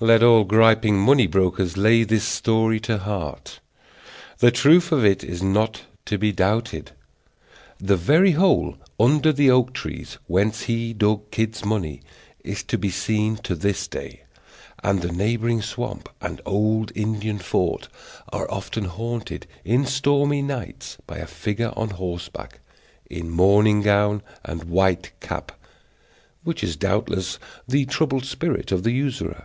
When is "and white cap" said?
24.44-25.52